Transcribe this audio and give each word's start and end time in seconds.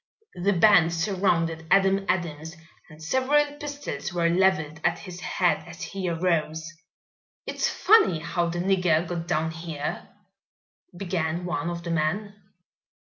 The 0.41 0.53
band 0.53 0.93
surrounded 0.95 1.67
Adam 1.69 2.07
Adams 2.09 2.55
and 2.89 3.03
several 3.03 3.45
pistols 3.59 4.11
were 4.11 4.29
leveled 4.29 4.81
at 4.83 4.97
his 4.97 5.19
head 5.19 5.63
as 5.67 5.83
he 5.83 6.09
arose. 6.09 6.73
"It's 7.45 7.69
funny 7.69 8.17
how 8.17 8.47
the 8.49 8.57
nigger 8.57 9.07
got 9.07 9.27
down 9.27 9.51
here" 9.51 10.09
began 10.97 11.45
one 11.45 11.69
of 11.69 11.83
the 11.83 11.91
men. 11.91 12.33